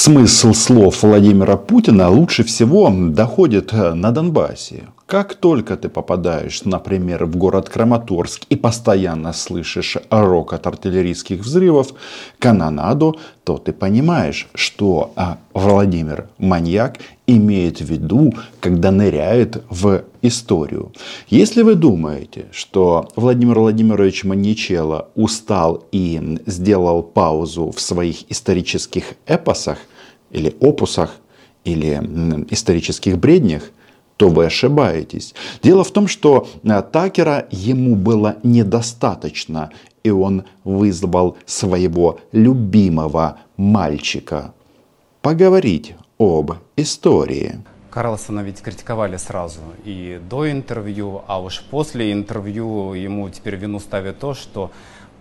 Смысл 0.00 0.54
слов 0.54 1.02
Владимира 1.02 1.56
Путина 1.56 2.08
лучше 2.08 2.44
всего 2.44 2.88
доходит 2.88 3.72
на 3.72 4.12
Донбассе. 4.12 4.84
Как 5.06 5.34
только 5.34 5.76
ты 5.76 5.88
попадаешь, 5.88 6.62
например, 6.64 7.24
в 7.24 7.34
город 7.34 7.68
Краматорск 7.68 8.44
и 8.48 8.54
постоянно 8.54 9.32
слышишь 9.32 9.96
рокот 10.08 10.64
артиллерийских 10.68 11.40
взрывов, 11.40 11.88
канонаду, 12.38 13.18
то 13.42 13.58
ты 13.58 13.72
понимаешь, 13.72 14.48
что 14.54 15.10
а, 15.16 15.38
Владимир 15.52 16.28
маньяк 16.38 16.98
имеет 17.28 17.80
в 17.80 17.84
виду, 17.84 18.32
когда 18.58 18.90
ныряет 18.90 19.62
в 19.68 20.02
историю. 20.22 20.92
Если 21.28 21.62
вы 21.62 21.74
думаете, 21.74 22.46
что 22.50 23.08
Владимир 23.14 23.60
Владимирович 23.60 24.24
Маньячелло 24.24 25.10
устал 25.14 25.84
и 25.92 26.38
сделал 26.46 27.02
паузу 27.02 27.70
в 27.70 27.80
своих 27.80 28.28
исторических 28.32 29.14
эпосах 29.26 29.78
или 30.30 30.56
опусах, 30.60 31.16
или 31.64 32.00
исторических 32.50 33.18
бреднях, 33.18 33.62
то 34.16 34.28
вы 34.28 34.46
ошибаетесь. 34.46 35.34
Дело 35.62 35.84
в 35.84 35.90
том, 35.90 36.08
что 36.08 36.48
э, 36.64 36.82
Такера 36.90 37.46
ему 37.50 37.94
было 37.94 38.36
недостаточно, 38.42 39.70
и 40.02 40.10
он 40.10 40.44
вызвал 40.64 41.36
своего 41.46 42.18
любимого 42.32 43.38
мальчика 43.56 44.54
поговорить 45.28 45.94
об 46.16 46.52
истории. 46.76 47.60
Карлсона 47.90 48.40
ведь 48.40 48.62
критиковали 48.62 49.18
сразу 49.18 49.60
и 49.84 50.18
до 50.30 50.50
интервью, 50.50 51.20
а 51.26 51.38
уж 51.38 51.60
после 51.70 52.12
интервью 52.12 52.94
ему 52.94 53.28
теперь 53.28 53.56
вину 53.56 53.78
ставят 53.78 54.18
то, 54.18 54.32
что 54.32 54.70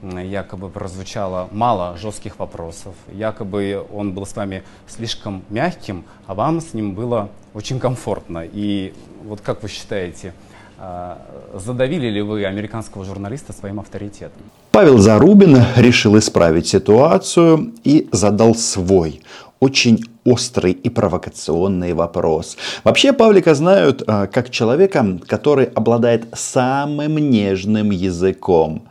якобы 0.01 0.69
прозвучало 0.69 1.49
мало 1.51 1.97
жестких 1.97 2.39
вопросов, 2.39 2.95
якобы 3.11 3.85
он 3.93 4.13
был 4.13 4.25
с 4.25 4.33
вами 4.33 4.63
слишком 4.87 5.43
мягким, 5.49 6.05
а 6.25 6.33
вам 6.33 6.61
с 6.61 6.73
ним 6.73 6.95
было 6.95 7.27
очень 7.53 7.77
комфортно. 7.77 8.45
И 8.45 8.93
вот 9.25 9.41
как 9.41 9.61
вы 9.61 9.67
считаете, 9.67 10.33
а, 10.79 11.17
задавили 11.53 12.07
ли 12.07 12.21
вы 12.21 12.45
американского 12.45 13.03
журналиста 13.03 13.51
своим 13.51 13.79
авторитетом? 13.79 14.43
Павел 14.71 14.99
Зарубин 14.99 15.57
решил 15.75 16.17
исправить 16.19 16.67
ситуацию 16.67 17.73
и 17.83 18.07
задал 18.11 18.53
свой 18.53 19.21
очень 19.59 20.03
острый 20.23 20.71
и 20.71 20.89
провокационный 20.89 21.93
вопрос. 21.93 22.57
Вообще 22.83 23.13
Павлика 23.13 23.55
знают 23.55 24.03
а, 24.05 24.27
как 24.27 24.49
человека, 24.49 25.19
который 25.27 25.65
обладает 25.65 26.27
самым 26.33 27.17
нежным 27.17 27.91
языком 27.91 28.87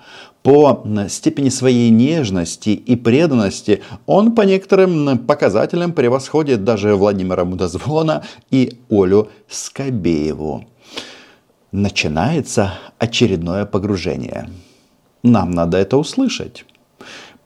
по 0.46 0.84
степени 1.08 1.48
своей 1.48 1.90
нежности 1.90 2.68
и 2.70 2.94
преданности 2.94 3.82
он 4.06 4.32
по 4.32 4.42
некоторым 4.42 5.18
показателям 5.18 5.92
превосходит 5.92 6.62
даже 6.62 6.94
Владимира 6.94 7.44
Мудозвона 7.44 8.22
и 8.52 8.78
Олю 8.88 9.28
Скобееву. 9.48 10.64
Начинается 11.72 12.74
очередное 12.98 13.66
погружение. 13.66 14.48
Нам 15.24 15.50
надо 15.50 15.78
это 15.78 15.96
услышать, 15.96 16.64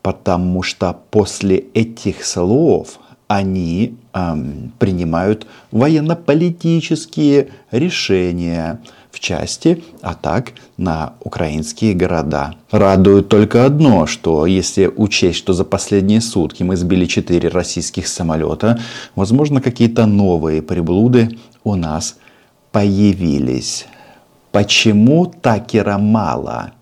потому 0.03 0.62
что 0.62 0.95
после 1.11 1.57
этих 1.73 2.23
слов 2.23 2.99
они 3.31 3.95
эм, 4.12 4.73
принимают 4.81 5.47
военно-политические 5.70 7.50
решения– 7.70 8.81
в 9.11 9.19
части 9.19 9.83
атак 10.03 10.53
на 10.77 11.14
украинские 11.20 11.95
города. 11.95 12.55
Радует 12.70 13.28
только 13.28 13.64
одно, 13.64 14.06
что 14.06 14.47
если 14.47 14.87
учесть, 14.87 15.39
что 15.39 15.53
за 15.53 15.64
последние 15.64 16.20
сутки 16.20 16.62
мы 16.62 16.77
сбили 16.77 17.06
4 17.06 17.48
российских 17.48 18.09
самолета, 18.09 18.81
возможно 19.14 19.61
какие-то 19.61 20.06
новые 20.06 20.62
приблуды 20.62 21.39
у 21.65 21.75
нас 21.75 22.17
появились. 22.72 23.87
Почему 24.53 25.27
Такера 25.27 25.98
мало? 25.98 26.72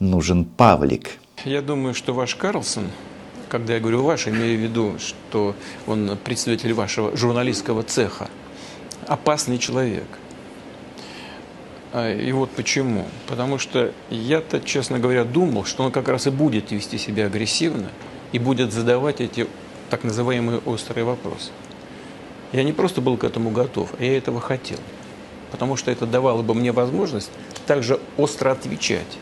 Нужен 0.00 0.44
Павлик. 0.44 1.18
Я 1.44 1.62
думаю, 1.62 1.94
что 1.94 2.14
ваш 2.14 2.34
Карлсон, 2.34 2.84
когда 3.54 3.74
я 3.74 3.80
говорю 3.80 4.02
ваш, 4.02 4.26
имею 4.26 4.58
в 4.58 4.62
виду, 4.62 4.96
что 4.98 5.54
он 5.86 6.18
представитель 6.24 6.72
вашего 6.72 7.16
журналистского 7.16 7.84
цеха, 7.84 8.28
опасный 9.06 9.58
человек– 9.58 10.06
а, 11.94 12.12
и 12.12 12.32
вот 12.32 12.50
почему. 12.50 13.06
Потому 13.28 13.58
что 13.58 13.92
я-то, 14.10 14.58
честно 14.58 14.98
говоря, 14.98 15.22
думал, 15.22 15.64
что 15.64 15.84
он 15.84 15.92
как 15.92 16.08
раз 16.08 16.26
и 16.26 16.30
будет 16.30 16.72
вести 16.72 16.98
себя 16.98 17.26
агрессивно 17.26 17.88
и 18.32 18.40
будет 18.40 18.72
задавать 18.72 19.20
эти 19.20 19.46
так 19.90 20.02
называемые 20.02 20.58
острые 20.66 21.04
вопросы. 21.04 21.52
Я 22.50 22.64
не 22.64 22.72
просто 22.72 23.00
был 23.00 23.16
к 23.16 23.22
этому 23.22 23.50
готов, 23.50 23.90
а 23.96 24.02
я 24.02 24.18
этого 24.18 24.40
хотел. 24.40 24.78
Потому 25.52 25.76
что 25.76 25.92
это 25.92 26.04
давало 26.04 26.42
бы 26.42 26.52
мне 26.54 26.72
возможность 26.72 27.30
также 27.64 28.00
остро 28.16 28.50
отвечать, 28.50 29.18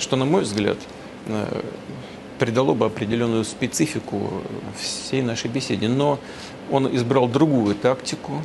что, 0.00 0.16
на 0.16 0.24
мой 0.24 0.42
взгляд, 0.42 0.78
э, 1.26 1.62
придало 2.38 2.74
бы 2.74 2.86
определенную 2.86 3.44
специфику 3.44 4.42
всей 4.78 5.22
нашей 5.22 5.50
беседе. 5.50 5.88
Но 5.88 6.18
он 6.70 6.94
избрал 6.94 7.28
другую 7.28 7.74
тактику. 7.74 8.42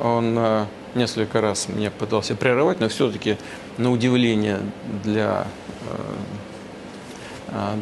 Он 0.00 0.36
э, 0.38 0.66
несколько 0.94 1.40
раз 1.40 1.68
меня 1.68 1.90
пытался 1.90 2.34
прерывать, 2.34 2.80
но 2.80 2.88
все-таки, 2.88 3.36
на 3.78 3.90
удивление 3.90 4.60
для, 5.04 5.46
э, 5.88 6.02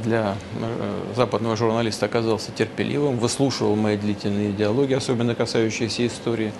для 0.05 0.35
э, 0.61 1.15
западного 1.17 1.57
журналиста 1.57 2.07
оказался 2.07 2.51
терпеливым, 2.53 3.19
выслушивал 3.19 3.77
мои 3.77 3.97
длительные 3.97 4.53
диалоги, 4.53 4.95
особенно 4.95 5.35
касающиеся 5.35 6.07
истории. 6.07 6.53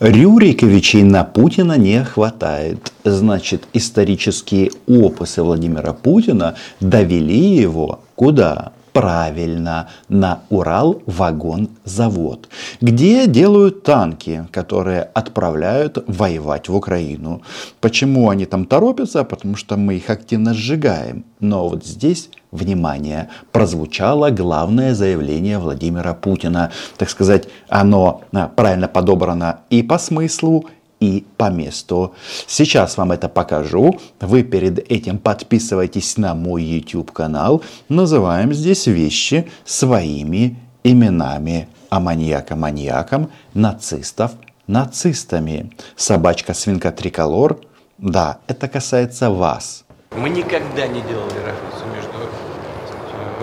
Рюриковичей 0.00 1.02
на 1.02 1.24
Путина 1.24 1.78
не 1.78 2.04
хватает. 2.04 2.92
Значит, 3.04 3.68
исторические 3.72 4.70
опусы 4.86 5.42
Владимира 5.42 5.92
Путина 5.92 6.56
довели 6.80 7.56
его 7.56 8.00
куда? 8.14 8.72
правильно 8.98 9.88
на 10.08 10.40
Урал-вагон-завод, 10.50 12.48
где 12.80 13.28
делают 13.28 13.84
танки, 13.84 14.48
которые 14.50 15.02
отправляют 15.02 16.02
воевать 16.08 16.68
в 16.68 16.74
Украину. 16.74 17.42
Почему 17.80 18.28
они 18.28 18.44
там 18.44 18.64
торопятся? 18.66 19.22
Потому 19.22 19.54
что 19.54 19.76
мы 19.76 19.94
их 19.94 20.10
активно 20.10 20.52
сжигаем. 20.52 21.24
Но 21.38 21.68
вот 21.68 21.86
здесь, 21.86 22.28
внимание, 22.50 23.28
прозвучало 23.52 24.30
главное 24.30 24.94
заявление 24.94 25.58
Владимира 25.58 26.14
Путина. 26.14 26.70
Так 26.96 27.10
сказать, 27.10 27.48
оно 27.68 28.22
а, 28.32 28.48
правильно 28.48 28.88
подобрано 28.88 29.60
и 29.70 29.82
по 29.82 29.98
смыслу, 29.98 30.66
и 31.00 31.24
по 31.36 31.50
месту. 31.50 32.14
Сейчас 32.46 32.96
вам 32.96 33.12
это 33.12 33.28
покажу. 33.28 34.00
Вы 34.20 34.42
перед 34.42 34.90
этим 34.90 35.18
подписывайтесь 35.18 36.16
на 36.16 36.34
мой 36.34 36.64
YouTube 36.64 37.12
канал. 37.12 37.62
Называем 37.88 38.52
здесь 38.52 38.86
вещи 38.88 39.48
своими 39.64 40.56
именами. 40.82 41.68
А 41.90 42.00
маньяка 42.00 42.56
маньяком, 42.56 43.30
нацистов 43.54 44.32
нацистами. 44.68 45.72
Собачка 45.96 46.54
свинка 46.54 46.92
триколор. 46.92 47.58
Да, 47.96 48.38
это 48.46 48.68
касается 48.68 49.30
вас. 49.30 49.84
Мы 50.16 50.30
никогда 50.30 50.86
не 50.86 51.00
делали 51.00 51.32
э, 51.34 51.54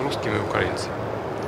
русскими 0.06 0.36
и 0.36 0.38
украинцами 0.38 0.92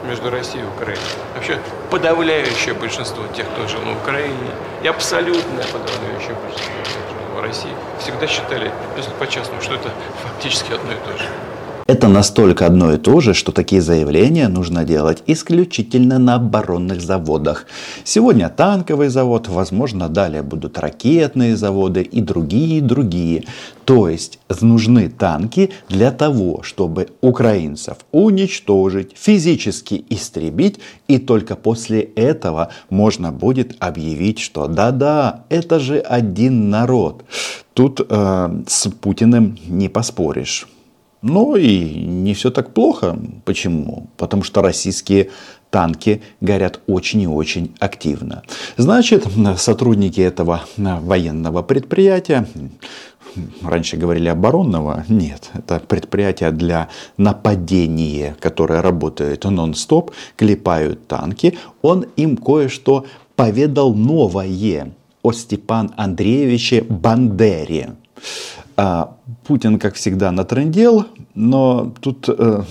между 0.04 0.30
Россией 0.30 0.64
и 0.64 0.66
Украиной. 0.66 1.02
Вообще 1.34 1.60
подавляющее 1.91 2.74
большинство 2.74 3.24
тех, 3.28 3.46
кто 3.50 3.69
жил 3.69 3.80
на 3.82 3.92
Украине, 3.92 4.50
и 4.82 4.88
абсолютное 4.88 5.64
подавляющее 5.66 6.34
большинство 6.42 6.74
тех, 6.84 7.02
кто 7.06 7.14
жил 7.14 7.36
в 7.36 7.42
России, 7.42 7.72
всегда 8.00 8.26
считали, 8.26 8.72
если 8.96 9.10
по-честному, 9.12 9.60
что 9.60 9.74
это 9.74 9.91
фактически 10.22 10.72
одно 10.72 10.92
и 10.92 10.96
то 10.96 11.19
же. 11.19 11.28
Это 11.88 12.06
настолько 12.06 12.66
одно 12.66 12.93
и 12.93 12.99
то 12.99 13.21
же, 13.21 13.32
что 13.32 13.50
такие 13.50 13.81
заявления 13.81 14.49
нужно 14.49 14.84
делать 14.84 15.22
исключительно 15.26 16.19
на 16.19 16.34
оборонных 16.34 17.00
заводах. 17.00 17.64
Сегодня 18.05 18.50
танковый 18.50 19.08
завод, 19.08 19.49
возможно, 19.49 20.11
далее 20.11 20.43
будут 20.43 20.79
ракетные 20.79 21.56
заводы 21.56 22.02
и 22.02 22.20
другие, 22.20 22.79
и 22.79 22.81
другие. 22.82 23.44
То 23.87 24.06
есть 24.11 24.38
нужны 24.61 25.08
танки 25.08 25.70
для 25.88 26.11
того, 26.11 26.61
чтобы 26.62 27.08
украинцев 27.23 27.96
уничтожить, 28.12 29.12
физически 29.17 30.05
истребить, 30.11 30.81
и 31.08 31.17
только 31.17 31.56
после 31.56 32.02
этого 32.02 32.69
можно 32.90 33.32
будет 33.32 33.76
объявить, 33.79 34.40
что 34.40 34.67
да-да, 34.69 35.46
это 35.49 35.81
же 35.81 36.00
один 36.00 36.69
народ. 36.69 37.25
Тут 37.73 38.06
э, 38.06 38.62
с 38.67 38.88
Путиным 38.88 39.56
не 39.67 39.88
поспоришь. 39.88 40.67
Но 41.23 41.56
и 41.56 41.94
не 42.05 42.35
все 42.35 42.50
так 42.50 42.73
плохо. 42.75 43.19
Почему? 43.44 44.09
Потому 44.17 44.43
что 44.43 44.62
российские 44.62 45.31
танки 45.70 46.23
горят 46.41 46.81
очень 46.87 47.23
и 47.23 47.26
очень 47.26 47.75
активно. 47.79 48.43
Значит, 48.76 49.26
сотрудники 49.56 50.20
этого 50.20 50.62
военного 50.76 51.62
предприятия 51.62 52.47
раньше 53.62 53.97
говорили 53.97 54.29
оборонного, 54.29 55.05
нет, 55.09 55.50
это 55.55 55.81
предприятие 55.81 56.50
для 56.50 56.88
нападения, 57.19 58.37
которое 58.41 58.81
работает 58.81 59.44
нон-стоп, 59.44 60.12
клепают 60.37 61.06
танки, 61.06 61.59
он 61.82 62.06
им 62.17 62.37
кое-что 62.37 63.05
поведал 63.37 63.94
новое 63.94 64.93
о 65.23 65.32
Степан 65.32 65.93
Андреевиче 65.97 66.82
Бандере. 66.82 67.97
А 68.76 69.17
Путин, 69.44 69.79
как 69.79 69.94
всегда, 69.97 70.31
натрендел, 70.31 71.06
но 71.35 71.93
тут 72.00 72.29
э, 72.29 72.62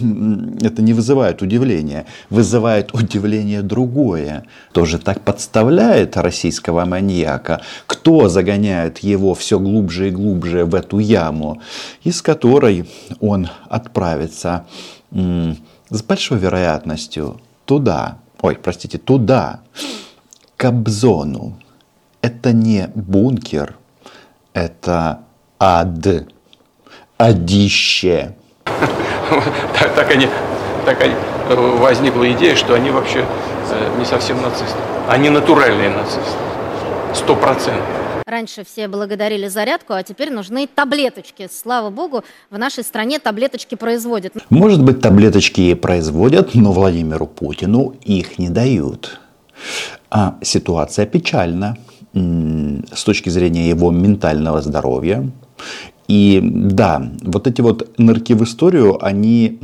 это 0.61 0.81
не 0.81 0.93
вызывает 0.93 1.41
удивления. 1.41 2.05
Вызывает 2.29 2.93
удивление 2.93 3.61
другое. 3.61 4.45
Тоже 4.71 4.99
так 4.99 5.21
подставляет 5.21 6.15
российского 6.15 6.85
маньяка. 6.85 7.61
Кто 7.87 8.29
загоняет 8.29 8.99
его 8.99 9.33
все 9.33 9.59
глубже 9.59 10.07
и 10.07 10.11
глубже 10.11 10.63
в 10.63 10.75
эту 10.75 10.99
яму, 10.99 11.61
из 12.03 12.21
которой 12.21 12.89
он 13.19 13.49
отправится 13.67 14.65
э, 15.11 15.53
с 15.89 16.01
большой 16.03 16.37
вероятностью 16.37 17.41
туда. 17.65 18.17
Ой, 18.41 18.55
простите, 18.55 18.97
туда, 18.97 19.59
к 20.55 20.61
Кобзону. 20.61 21.57
Это 22.21 22.53
не 22.53 22.89
бункер, 22.95 23.75
это 24.53 25.19
ад, 25.59 26.27
адище. 27.17 28.35
Так, 29.79 29.95
так, 29.95 30.11
они, 30.11 30.27
так 30.85 31.01
они, 31.01 31.13
возникла 31.55 32.31
идея, 32.31 32.55
что 32.55 32.75
они 32.75 32.91
вообще 32.91 33.25
э, 33.71 33.95
не 33.99 34.05
совсем 34.05 34.41
нацисты. 34.41 34.77
Они 35.07 35.29
натуральные 35.29 35.89
нацисты. 35.89 36.37
Сто 37.13 37.35
процентов. 37.35 37.85
Раньше 38.25 38.65
все 38.65 38.89
благодарили 38.89 39.47
зарядку, 39.47 39.93
а 39.93 40.03
теперь 40.03 40.31
нужны 40.31 40.67
таблеточки. 40.67 41.49
Слава 41.49 41.89
богу, 41.89 42.23
в 42.49 42.57
нашей 42.57 42.83
стране 42.83 43.19
таблеточки 43.19 43.75
производят. 43.75 44.33
Может 44.49 44.83
быть, 44.83 44.99
таблеточки 44.99 45.61
и 45.61 45.75
производят, 45.75 46.53
но 46.53 46.73
Владимиру 46.73 47.25
Путину 47.25 47.95
их 48.03 48.37
не 48.37 48.49
дают. 48.49 49.21
А 50.09 50.35
ситуация 50.41 51.05
печальна 51.05 51.77
с 52.13 53.03
точки 53.05 53.29
зрения 53.29 53.69
его 53.69 53.91
ментального 53.91 54.61
здоровья, 54.61 55.29
и 56.07 56.41
да, 56.43 57.11
вот 57.21 57.47
эти 57.47 57.61
вот 57.61 57.97
нырки 57.97 58.33
в 58.33 58.43
историю, 58.43 59.03
они 59.03 59.59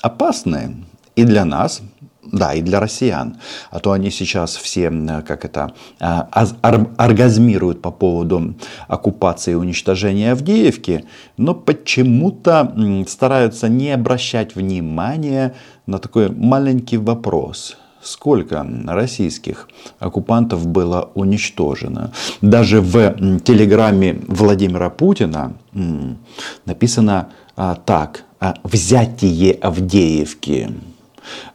опасны 0.00 0.84
и 1.14 1.24
для 1.24 1.44
нас, 1.44 1.82
да, 2.32 2.54
и 2.54 2.62
для 2.62 2.80
россиян. 2.80 3.36
А 3.70 3.78
то 3.78 3.92
они 3.92 4.10
сейчас 4.10 4.56
все, 4.56 4.90
как 5.26 5.44
это, 5.44 5.72
а, 6.00 6.28
оргазмируют 6.96 7.82
по 7.82 7.92
поводу 7.92 8.56
оккупации 8.88 9.52
и 9.52 9.54
уничтожения 9.54 10.32
Авдеевки, 10.32 11.04
но 11.36 11.54
почему-то 11.54 12.74
стараются 13.06 13.68
не 13.68 13.92
обращать 13.92 14.56
внимания 14.56 15.54
на 15.86 15.98
такой 15.98 16.30
маленький 16.30 16.98
вопрос– 16.98 17.76
сколько 18.06 18.66
российских 18.86 19.68
оккупантов 19.98 20.66
было 20.66 21.10
уничтожено. 21.14 22.12
Даже 22.40 22.80
в 22.80 23.40
телеграмме 23.40 24.20
Владимира 24.28 24.90
Путина 24.90 25.54
написано 26.64 27.28
а, 27.56 27.74
так. 27.74 28.24
«А, 28.38 28.54
взятие 28.64 29.54
Авдеевки. 29.54 30.70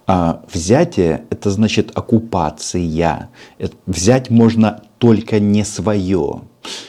А 0.08 0.42
взятие– 0.52 1.26
это 1.30 1.52
значит 1.52 1.92
оккупация. 1.96 3.30
Взять 3.86 4.30
можно 4.30 4.82
только 4.98 5.40
не 5.40 5.64
свое. 5.64 6.42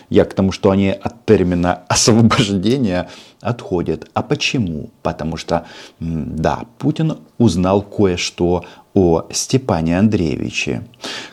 Я 0.08 0.24
к 0.24 0.34
тому, 0.34 0.50
что 0.50 0.70
они 0.70 0.90
от 0.90 1.24
термина 1.24 1.82
освобождения 1.88 3.08
отходят. 3.40 4.08
А 4.14 4.22
почему? 4.22 4.90
Потому 5.02 5.36
что, 5.36 5.66
да, 6.00 6.64
Путин 6.78 7.18
узнал 7.38 7.82
кое-что 7.82 8.64
о 8.94 9.26
Степане 9.32 9.98
Андреевиче. 9.98 10.82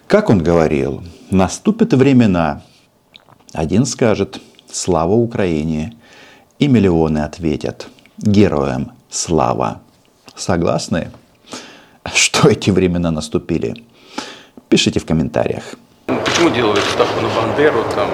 Как 0.07 0.29
он 0.29 0.41
говорил, 0.41 1.03
наступят 1.29 1.93
времена. 1.93 2.61
Один 3.53 3.85
скажет 3.85 4.39
«Слава 4.71 5.13
Украине!» 5.13 5.93
и 6.59 6.67
миллионы 6.67 7.19
ответят 7.19 7.87
«Героям 8.17 8.91
слава!» 9.09 9.81
Согласны? 10.35 11.11
Что 12.13 12.49
эти 12.49 12.69
времена 12.69 13.11
наступили? 13.11 13.83
Пишите 14.69 14.99
в 14.99 15.05
комментариях. 15.05 15.63
Почему 16.25 16.49
делают 16.49 16.83
ставку 16.85 17.21
на 17.21 17.29
Бандеру 17.29 17.83
там, 17.93 18.09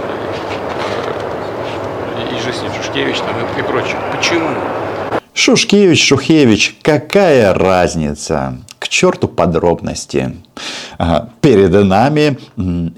и, 2.18 2.36
и 2.36 2.40
Жизнь 2.40 2.66
Шушкевич 2.76 3.20
там, 3.20 3.36
и, 3.38 3.60
и 3.60 3.64
прочее? 3.64 3.98
Почему? 4.16 4.50
Шушкевич, 5.34 6.08
Шухевич, 6.08 6.78
какая 6.82 7.54
разница? 7.54 8.58
Черту 8.96 9.28
подробности. 9.28 10.38
Перед 11.42 11.72
нами 11.84 12.38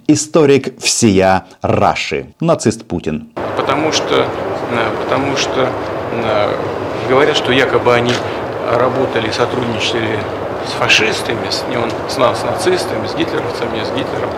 историк 0.05 0.79
всея 0.79 1.45
Раши, 1.63 2.27
нацист 2.39 2.85
Путин. 2.85 3.29
Потому 3.57 3.91
что, 3.91 4.27
э, 4.71 4.91
потому 5.03 5.35
что 5.35 5.67
э, 6.11 6.53
говорят, 7.09 7.35
что 7.35 7.51
якобы 7.51 7.95
они 7.95 8.13
работали, 8.71 9.31
сотрудничали 9.31 10.19
с 10.67 10.73
фашистами, 10.73 11.49
с, 11.49 11.63
не 11.67 11.77
он, 11.77 11.89
с, 12.07 12.13
с 12.13 12.43
нацистами, 12.43 13.07
с 13.07 13.15
гитлеровцами, 13.15 13.83
с 13.83 13.89
Гитлером, 13.89 14.29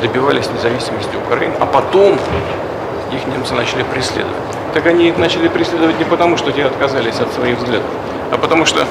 добивались 0.00 0.50
независимости 0.50 1.14
Украины, 1.14 1.54
а 1.60 1.66
потом 1.66 2.18
их 3.12 3.24
немцы 3.32 3.54
начали 3.54 3.84
преследовать. 3.84 4.34
Так 4.74 4.84
они 4.86 5.12
начали 5.12 5.46
преследовать 5.46 6.00
не 6.00 6.04
потому, 6.04 6.36
что 6.36 6.50
те 6.50 6.64
отказались 6.64 7.20
от 7.20 7.32
своих 7.34 7.58
взглядов, 7.58 7.86
а 8.32 8.36
потому 8.36 8.66
что 8.66 8.84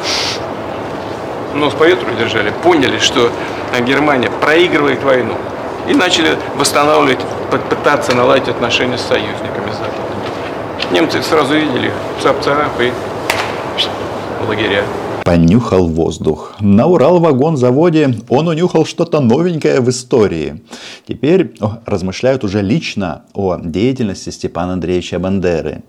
нос 1.55 1.73
по 1.73 1.83
ветру 1.85 2.07
держали, 2.17 2.51
поняли, 2.63 2.97
что 2.99 3.29
Германия 3.85 4.29
проигрывает 4.29 5.03
войну. 5.03 5.35
И 5.87 5.93
начали 5.93 6.37
восстанавливать, 6.55 7.19
пытаться 7.69 8.15
наладить 8.15 8.47
отношения 8.47 8.97
с 8.97 9.01
союзниками 9.01 9.71
Запада. 9.71 10.91
Немцы 10.91 11.21
сразу 11.23 11.55
видели 11.55 11.91
цап-царап 12.21 12.79
и 12.79 12.91
лагеря 14.47 14.83
понюхал 15.23 15.87
воздух. 15.87 16.55
На 16.59 16.87
Урал-вагон-заводе 16.87 18.15
он 18.27 18.47
унюхал 18.47 18.85
что-то 18.85 19.19
новенькое 19.19 19.79
в 19.79 19.89
истории. 19.89 20.61
Теперь 21.07 21.53
о, 21.59 21.79
размышляют 21.85 22.43
уже 22.43 22.61
лично 22.61 23.23
о 23.33 23.57
деятельности 23.57 24.29
Степана 24.29 24.73
Андреевича 24.73 25.19
Бандеры. 25.19 25.83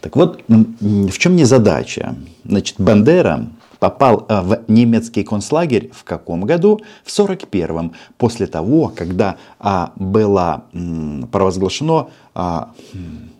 Так 0.00 0.16
вот, 0.16 0.40
в 0.48 1.18
чем 1.18 1.36
незадача? 1.36 2.16
Значит, 2.44 2.76
Бандера 2.78 3.46
попал 3.78 4.26
э, 4.28 4.40
в 4.40 4.64
немецкий 4.68 5.24
концлагерь 5.24 5.90
в 5.92 6.04
каком 6.04 6.42
году? 6.42 6.80
В 7.04 7.08
41-м, 7.08 7.92
после 8.16 8.46
того, 8.46 8.92
когда 8.94 9.36
а, 9.58 9.92
было 9.96 10.64
м, 10.72 11.28
провозглашено 11.30 12.10
а, 12.34 12.72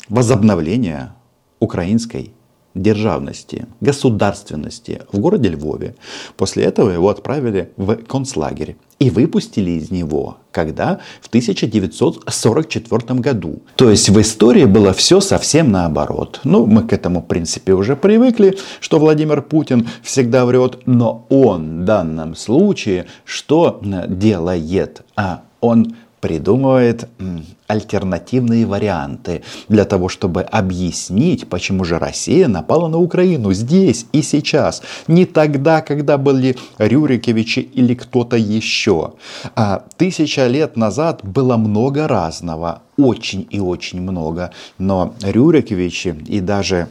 возобновление 0.09 1.12
украинской 1.61 2.33
державности, 2.75 3.66
государственности 3.80 5.02
в 5.12 5.18
городе 5.18 5.50
Львове. 5.50 5.94
После 6.37 6.64
этого 6.64 6.90
его 6.90 7.08
отправили 7.08 7.70
в 7.76 7.96
концлагерь 7.96 8.76
и 8.98 9.10
выпустили 9.10 9.72
из 9.72 9.90
него, 9.90 10.38
когда? 10.50 11.00
В 11.20 11.28
1944 11.28 13.20
году. 13.20 13.62
То 13.76 13.90
есть 13.90 14.08
в 14.08 14.20
истории 14.20 14.64
было 14.64 14.92
все 14.92 15.20
совсем 15.20 15.70
наоборот. 15.70 16.40
Ну, 16.44 16.66
мы 16.66 16.82
к 16.82 16.92
этому, 16.92 17.20
в 17.20 17.26
принципе, 17.26 17.75
уже 17.75 17.96
привыкли, 17.96 18.58
что 18.80 18.98
Владимир 18.98 19.42
Путин 19.42 19.88
всегда 20.02 20.44
врет, 20.46 20.80
но 20.87 21.26
он 21.28 21.82
в 21.82 21.84
данном 21.84 22.34
случае 22.34 23.06
что 23.25 23.80
делает? 24.08 25.02
А 25.16 25.42
он 25.60 25.96
придумывает 26.20 27.08
альтернативные 27.66 28.66
варианты 28.66 29.42
для 29.68 29.84
того, 29.84 30.08
чтобы 30.08 30.42
объяснить, 30.42 31.48
почему 31.48 31.84
же 31.84 31.98
Россия 31.98 32.48
напала 32.48 32.88
на 32.88 32.98
Украину 32.98 33.52
здесь 33.52 34.06
и 34.12 34.22
сейчас. 34.22 34.82
Не 35.06 35.26
тогда, 35.26 35.80
когда 35.82 36.18
были 36.18 36.56
Рюриковичи 36.78 37.60
или 37.60 37.94
кто-то 37.94 38.37
еще. 38.37 39.14
А 39.54 39.84
тысяча 39.96 40.46
лет 40.46 40.76
назад 40.76 41.20
было 41.22 41.56
много 41.56 42.08
разного, 42.08 42.82
очень 42.96 43.46
и 43.50 43.60
очень 43.60 44.00
много. 44.00 44.50
Но 44.78 45.14
Рюриковичи 45.22 46.16
и 46.26 46.40
даже 46.40 46.88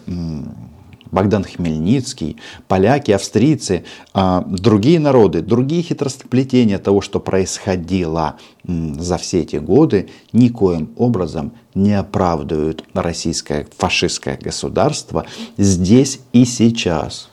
Богдан 1.12 1.44
Хмельницкий, 1.44 2.38
поляки, 2.68 3.12
австрийцы, 3.12 3.84
а, 4.14 4.44
другие 4.48 5.00
народы, 5.00 5.42
другие 5.42 5.84
хитросплетения 5.84 6.78
того, 6.78 7.02
что 7.02 7.20
происходило 7.20 8.36
за 8.66 9.18
все 9.18 9.42
эти 9.42 9.58
годы, 9.58 10.10
никоим 10.34 10.90
образом 10.98 11.54
не 11.74 11.94
оправдывают 11.94 12.84
российское 12.94 13.68
фашистское 13.78 14.38
государство 14.38 15.26
здесь 15.58 16.20
и 16.34 16.44
сейчас. 16.46 17.30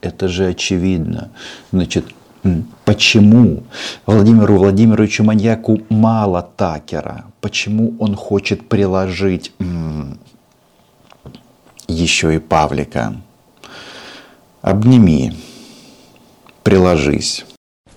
Это 0.00 0.28
же 0.28 0.48
очевидно. 0.48 1.30
Значит, 1.72 2.04
Почему 2.84 3.62
Владимиру 4.04 4.58
Владимировичу 4.58 5.24
Маньяку 5.24 5.80
мало 5.88 6.46
Такера? 6.56 7.24
Почему 7.40 7.94
он 7.98 8.14
хочет 8.14 8.68
приложить 8.68 9.52
еще 11.88 12.34
и 12.34 12.38
Павлика. 12.38 13.14
Обними, 14.62 15.32
приложись. 16.62 17.44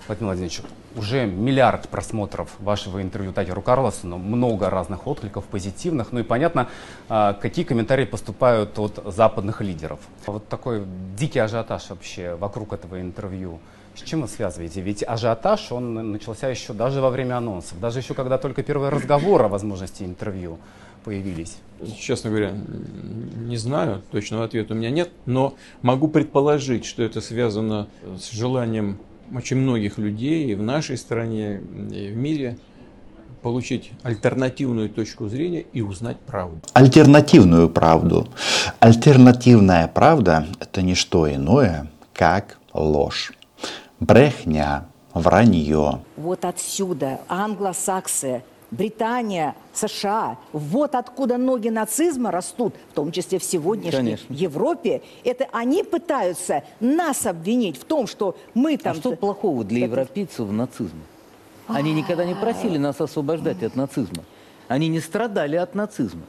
Владимир 0.06 0.26
Владимирович, 0.26 0.62
уже 0.96 1.26
миллиард 1.26 1.88
просмотров 1.88 2.50
вашего 2.58 3.00
интервью 3.00 3.32
Такеру 3.32 3.62
Карлосону, 3.62 4.18
много 4.18 4.68
разных 4.70 5.06
откликов 5.06 5.44
позитивных. 5.44 6.12
Ну 6.12 6.20
и 6.20 6.22
понятно, 6.22 6.68
а, 7.08 7.34
какие 7.34 7.64
комментарии 7.64 8.04
поступают 8.04 8.78
от 8.78 9.02
западных 9.06 9.60
лидеров. 9.60 10.00
Вот 10.26 10.48
такой 10.48 10.84
дикий 11.16 11.38
ажиотаж 11.38 11.90
вообще 11.90 12.34
вокруг 12.34 12.72
этого 12.72 13.00
интервью. 13.00 13.60
С 13.94 14.02
чем 14.02 14.22
вы 14.22 14.28
связываете? 14.28 14.80
Ведь 14.80 15.02
ажиотаж, 15.02 15.72
он 15.72 16.12
начался 16.12 16.48
еще 16.48 16.72
даже 16.72 17.00
во 17.00 17.10
время 17.10 17.36
анонсов, 17.36 17.80
даже 17.80 17.98
еще 17.98 18.14
когда 18.14 18.38
только 18.38 18.62
первый 18.62 18.90
разговор 18.90 19.42
о 19.42 19.48
возможности 19.48 20.04
интервью 20.04 20.58
появились. 21.04 21.56
Честно 21.98 22.30
говоря, 22.30 22.52
не 23.46 23.56
знаю, 23.56 24.02
точного 24.10 24.44
ответа 24.44 24.74
у 24.74 24.76
меня 24.76 24.90
нет, 24.90 25.10
но 25.26 25.54
могу 25.82 26.08
предположить, 26.08 26.84
что 26.84 27.02
это 27.02 27.20
связано 27.20 27.88
с 28.18 28.30
желанием 28.30 28.98
очень 29.34 29.56
многих 29.56 29.98
людей 29.98 30.50
и 30.50 30.54
в 30.54 30.62
нашей 30.62 30.96
стране, 30.96 31.60
и 31.92 32.10
в 32.10 32.16
мире 32.16 32.58
получить 33.42 33.92
альтернативную 34.02 34.88
точку 34.90 35.28
зрения 35.28 35.64
и 35.72 35.80
узнать 35.80 36.18
правду. 36.18 36.60
Альтернативную 36.72 37.70
правду. 37.70 38.28
Альтернативная 38.80 39.86
правда– 39.86 40.46
это 40.60 40.82
не 40.82 40.94
что 40.94 41.32
иное, 41.32 41.88
как 42.12 42.58
ложь 42.72 43.32
брехня, 44.00 44.86
вранье. 45.14 46.00
Вот 46.16 46.44
отсюда 46.44 47.20
англосаксы, 47.28 48.42
Британия, 48.70 49.54
США, 49.72 50.36
вот 50.52 50.94
откуда 50.94 51.38
ноги 51.38 51.68
нацизма 51.68 52.30
растут, 52.30 52.74
в 52.90 52.94
том 52.94 53.12
числе 53.12 53.38
в 53.38 53.44
сегодняшней 53.44 53.98
Конечно. 53.98 54.32
Европе. 54.34 55.02
Это 55.24 55.46
они 55.52 55.82
пытаются 55.82 56.64
нас 56.80 57.24
обвинить 57.24 57.78
в 57.78 57.84
том, 57.84 58.06
что 58.06 58.36
мы 58.52 58.76
там... 58.76 58.92
А 58.92 58.94
что 58.94 59.16
плохого 59.16 59.64
для 59.64 59.86
европейцев 59.86 60.46
в 60.46 60.52
нацизме? 60.52 61.00
Они 61.66 61.92
никогда 61.92 62.24
не 62.24 62.34
просили 62.34 62.78
нас 62.78 63.00
освобождать 63.00 63.62
от 63.62 63.74
нацизма. 63.74 64.24
Они 64.68 64.88
не 64.88 65.00
страдали 65.00 65.56
от 65.56 65.74
нацизма. 65.74 66.22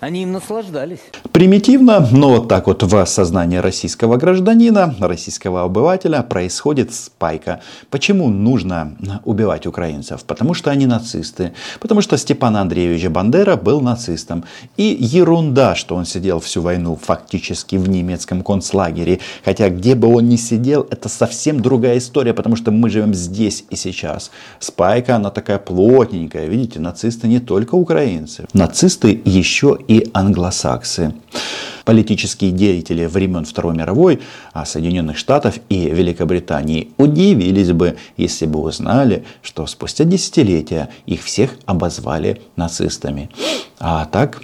Они 0.00 0.22
им 0.22 0.32
наслаждались. 0.32 1.00
Примитивно, 1.30 2.08
но 2.10 2.30
вот 2.30 2.48
так 2.48 2.68
вот 2.68 2.82
в 2.82 3.04
сознании 3.04 3.58
российского 3.58 4.16
гражданина, 4.16 4.94
российского 4.98 5.62
обывателя 5.64 6.22
происходит 6.22 6.94
спайка. 6.94 7.60
Почему 7.90 8.30
нужно 8.30 8.96
убивать 9.26 9.66
украинцев? 9.66 10.24
Потому 10.24 10.54
что 10.54 10.70
они 10.70 10.86
нацисты. 10.86 11.52
Потому 11.80 12.00
что 12.00 12.16
Степан 12.16 12.56
Андреевич 12.56 13.08
Бандера 13.08 13.56
был 13.56 13.82
нацистом. 13.82 14.44
И 14.78 14.96
ерунда, 14.98 15.74
что 15.74 15.96
он 15.96 16.06
сидел 16.06 16.40
всю 16.40 16.62
войну 16.62 16.98
фактически 17.00 17.76
в 17.76 17.90
немецком 17.90 18.42
концлагере. 18.42 19.20
Хотя 19.44 19.68
где 19.68 19.94
бы 19.94 20.08
он 20.08 20.30
ни 20.30 20.36
сидел, 20.36 20.86
это 20.90 21.10
совсем 21.10 21.60
другая 21.60 21.98
история, 21.98 22.32
потому 22.32 22.56
что 22.56 22.70
мы 22.70 22.88
живем 22.88 23.12
здесь 23.12 23.64
и 23.68 23.76
сейчас. 23.76 24.30
Спайка, 24.60 25.16
она 25.16 25.30
такая 25.30 25.58
плотненькая. 25.58 26.46
Видите, 26.46 26.80
нацисты 26.80 27.28
не 27.28 27.38
только 27.38 27.74
украинцы. 27.74 28.46
Нацисты 28.54 29.20
еще 29.26 29.78
и 29.90 30.08
англосаксы. 30.14 31.14
Политические 31.84 32.52
деятели 32.52 33.06
времен 33.06 33.44
Второй 33.44 33.74
мировой 33.74 34.20
а, 34.52 34.64
Соединенных 34.64 35.18
Штатов 35.18 35.58
и 35.68 35.90
Великобритании 35.90 36.92
удивились 36.96 37.72
бы, 37.72 37.96
если 38.16 38.46
бы 38.46 38.60
узнали, 38.60 39.24
что 39.42 39.66
спустя 39.66 40.04
десятилетия 40.04 40.90
их 41.06 41.24
всех 41.24 41.56
обозвали 41.66 42.40
нацистами. 42.54 43.30
А 43.80 44.04
так 44.04 44.42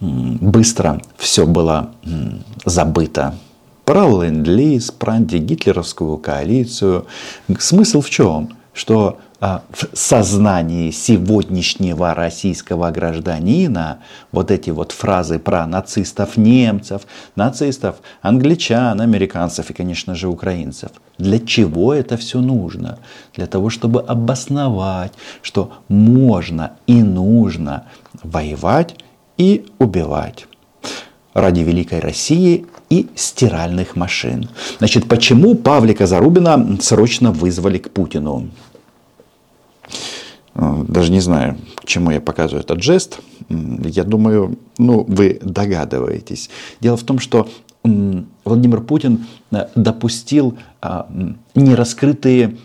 быстро 0.00 1.00
все 1.16 1.46
было 1.46 1.92
забыто 2.64 3.36
про 3.84 4.08
ленд-лиз, 4.08 4.90
про 4.90 5.12
антигитлеровскую 5.14 6.16
коалицию. 6.16 7.06
Смысл 7.60 8.00
в 8.00 8.10
чем? 8.10 8.56
Что 8.72 9.18
в 9.40 9.88
сознании 9.94 10.90
сегодняшнего 10.90 12.14
российского 12.14 12.90
гражданина 12.90 14.00
вот 14.32 14.50
эти 14.50 14.70
вот 14.70 14.92
фразы 14.92 15.38
про 15.38 15.66
нацистов 15.66 16.36
немцев, 16.36 17.02
нацистов 17.36 17.96
англичан, 18.20 19.00
американцев 19.00 19.70
и, 19.70 19.72
конечно 19.72 20.14
же, 20.14 20.28
украинцев. 20.28 20.90
Для 21.16 21.38
чего 21.38 21.94
это 21.94 22.18
все 22.18 22.40
нужно? 22.40 22.98
Для 23.34 23.46
того, 23.46 23.70
чтобы 23.70 24.02
обосновать, 24.02 25.12
что 25.40 25.72
можно 25.88 26.72
и 26.86 27.02
нужно 27.02 27.84
воевать 28.22 28.94
и 29.38 29.64
убивать 29.78 30.46
ради 31.32 31.60
великой 31.60 32.00
России 32.00 32.66
и 32.90 33.08
стиральных 33.14 33.96
машин. 33.96 34.48
Значит, 34.78 35.08
почему 35.08 35.54
Павлика 35.54 36.06
Зарубина 36.06 36.78
срочно 36.80 37.30
вызвали 37.30 37.78
к 37.78 37.90
Путину? 37.90 38.50
Э, 40.54 40.84
даже 40.88 41.12
не 41.12 41.20
знаю, 41.20 41.56
к 41.76 41.86
чему 41.86 42.10
я 42.10 42.20
показываю 42.20 42.62
этот 42.62 42.82
жест. 42.82 43.20
Я 43.48 44.04
думаю, 44.04 44.58
ну, 44.78 45.04
вы 45.06 45.38
догадываетесь. 45.42 46.50
Дело 46.80 46.96
в 46.96 47.02
том, 47.02 47.18
что 47.18 47.48
Владимир 47.82 48.80
Путин 48.82 49.26
э, 49.50 49.66
допустил 49.74 50.58
а, 50.82 51.08
нераскрытые 51.54 52.56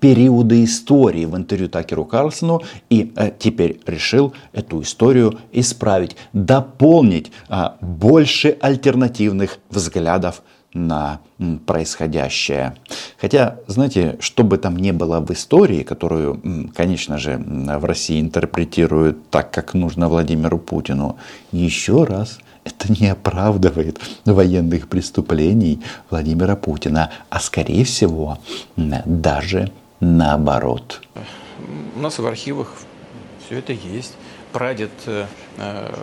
периоды 0.00 0.64
истории 0.64 1.24
в 1.24 1.36
интервью 1.36 1.68
Такеру 1.68 2.04
Карлсону 2.04 2.62
и 2.90 3.12
э, 3.16 3.30
теперь 3.38 3.80
решил 3.86 4.34
эту 4.52 4.82
историю 4.82 5.38
исправить, 5.52 6.16
дополнить 6.32 7.30
а, 7.48 7.76
больше 7.80 8.56
альтернативных 8.60 9.58
взглядов 9.70 10.42
на 10.76 11.20
происходящее. 11.66 12.76
Хотя, 13.20 13.58
знаете, 13.66 14.16
что 14.20 14.44
бы 14.44 14.58
там 14.58 14.76
ни 14.76 14.90
было 14.90 15.20
в 15.20 15.30
истории, 15.30 15.82
которую, 15.82 16.70
конечно 16.74 17.18
же, 17.18 17.38
в 17.38 17.84
России 17.84 18.20
интерпретируют 18.20 19.30
так, 19.30 19.50
как 19.50 19.74
нужно 19.74 20.08
Владимиру 20.08 20.58
Путину, 20.58 21.16
еще 21.52 22.04
раз 22.04 22.38
это 22.64 22.92
не 22.92 23.08
оправдывает 23.08 24.00
военных 24.24 24.88
преступлений 24.88 25.80
Владимира 26.10 26.56
Путина, 26.56 27.10
а 27.30 27.40
скорее 27.40 27.84
всего 27.84 28.38
даже 28.76 29.70
наоборот. 30.00 31.00
У 31.96 32.00
нас 32.00 32.18
в 32.18 32.26
архивах 32.26 32.74
все 33.46 33.58
это 33.58 33.72
есть. 33.72 34.14
Прадед 34.52 34.90
э, 35.06 35.26
э 35.58 35.94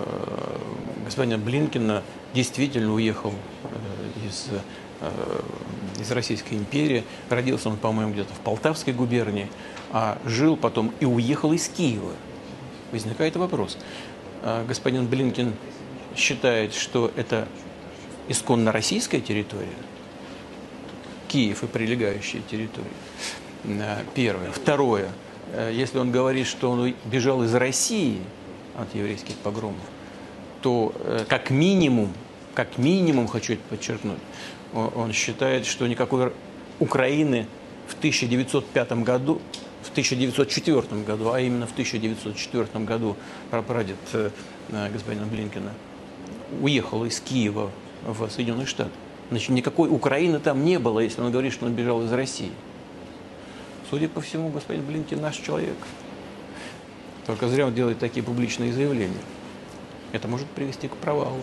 господина 1.05 1.37
Блинкина 1.37 2.01
действительно 2.33 2.93
уехал 2.93 3.33
э, 3.63 4.27
из, 4.27 4.47
из 5.99 6.11
Российской 6.11 6.53
империи. 6.53 7.03
Родился 7.29 7.69
он, 7.69 7.77
по-моему, 7.77 8.13
где-то 8.13 8.33
в 8.33 8.39
Полтавской 8.39 8.93
губернии, 8.93 9.49
а 9.91 10.17
жил 10.25 10.55
потом 10.55 10.93
и 11.01 11.05
уехал 11.05 11.51
из 11.51 11.67
Киева. 11.67 12.13
Возникает 12.93 13.35
вопрос. 13.35 13.77
Господин 14.67 15.07
Блинкин 15.07 15.55
считает, 16.15 16.73
что 16.73 17.11
это 17.17 17.47
исконно 18.29 18.71
российская 18.71 19.19
территория, 19.19 19.67
Киев 21.27 21.63
и 21.63 21.67
прилегающие 21.67 22.41
территории. 22.49 22.87
Первое. 24.13 24.51
Второе. 24.51 25.09
Если 25.71 25.97
он 25.97 26.11
говорит, 26.11 26.47
что 26.47 26.71
он 26.71 26.95
бежал 27.05 27.43
из 27.43 27.53
России 27.53 28.21
от 28.75 28.93
еврейских 28.95 29.35
погромов, 29.35 29.81
то 30.61 30.93
как 31.27 31.49
минимум 31.49 32.13
как 32.53 32.77
минимум, 32.77 33.27
хочу 33.27 33.53
это 33.53 33.61
подчеркнуть, 33.69 34.19
он 34.73 35.11
считает, 35.11 35.65
что 35.65 35.87
никакой 35.87 36.31
Украины 36.79 37.47
в 37.87 37.97
1905 37.97 38.91
году, 39.03 39.41
в 39.81 39.91
1904 39.91 41.01
году, 41.01 41.31
а 41.31 41.39
именно 41.39 41.67
в 41.67 41.71
1904 41.71 42.85
году 42.85 43.15
прапрадед 43.51 43.97
э, 44.13 44.29
господина 44.91 45.25
Блинкина 45.25 45.71
уехал 46.61 47.03
из 47.05 47.19
Киева 47.19 47.69
в 48.05 48.29
Соединенные 48.29 48.65
Штаты. 48.65 48.91
Значит, 49.29 49.49
никакой 49.49 49.89
Украины 49.89 50.39
там 50.39 50.63
не 50.63 50.79
было, 50.79 50.99
если 50.99 51.21
он 51.21 51.31
говорит, 51.31 51.53
что 51.53 51.65
он 51.65 51.73
бежал 51.73 52.03
из 52.03 52.11
России. 52.11 52.51
Судя 53.93 54.09
по 54.09 54.21
всему, 54.21 54.49
господин 54.49 54.83
Блинкин 54.87 55.21
наш 55.21 55.35
человек. 55.35 55.77
Только 57.27 57.47
зря 57.47 57.67
он 57.67 57.75
делает 57.75 57.99
такие 57.99 58.23
публичные 58.23 58.73
заявления. 58.73 59.21
Это 60.13 60.27
может 60.27 60.47
привести 60.47 60.87
к 60.87 60.95
провалу. 60.95 61.37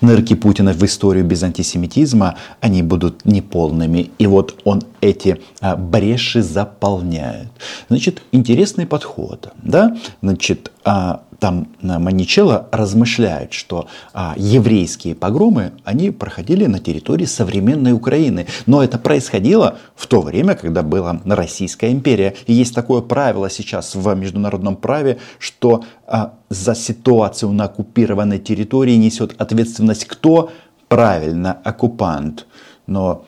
Нырки 0.00 0.34
Путина 0.34 0.72
в 0.72 0.82
историю 0.82 1.26
без 1.26 1.42
антисемитизма, 1.42 2.38
они 2.62 2.82
будут 2.82 3.26
неполными. 3.26 4.12
И 4.16 4.26
вот 4.26 4.62
он 4.64 4.82
эти 5.02 5.42
а, 5.60 5.76
бреши 5.76 6.40
заполняет. 6.40 7.48
Значит, 7.90 8.22
интересный 8.32 8.86
подход. 8.86 9.52
Да? 9.62 9.94
Значит, 10.22 10.72
а, 10.86 11.22
там 11.42 11.66
Маничелло 11.80 12.68
размышляет, 12.70 13.52
что 13.52 13.88
а, 14.14 14.34
еврейские 14.36 15.16
погромы, 15.16 15.72
они 15.82 16.12
проходили 16.12 16.66
на 16.66 16.78
территории 16.78 17.24
современной 17.24 17.92
Украины. 17.92 18.46
Но 18.66 18.80
это 18.80 18.96
происходило 18.96 19.76
в 19.96 20.06
то 20.06 20.20
время, 20.20 20.54
когда 20.54 20.84
была 20.84 21.20
Российская 21.24 21.90
империя. 21.90 22.36
И 22.46 22.52
есть 22.52 22.76
такое 22.76 23.00
правило 23.02 23.50
сейчас 23.50 23.96
в 23.96 24.14
международном 24.14 24.76
праве, 24.76 25.18
что 25.40 25.82
а, 26.06 26.34
за 26.48 26.76
ситуацию 26.76 27.50
на 27.50 27.64
оккупированной 27.64 28.38
территории 28.38 28.94
несет 28.94 29.34
ответственность 29.40 30.04
кто? 30.04 30.52
Правильно, 30.86 31.58
оккупант. 31.64 32.46
Но 32.86 33.24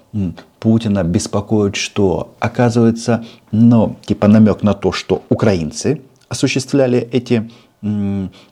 Путина 0.61 1.03
беспокоит 1.03 1.75
что? 1.75 2.37
Оказывается, 2.39 3.25
ну, 3.51 3.97
типа 4.07 4.29
намек 4.29 4.63
на 4.63 4.75
то, 4.75 4.93
что 4.93 5.25
украинцы 5.31 6.01
осуществляли 6.29 7.09
эти 7.13 7.51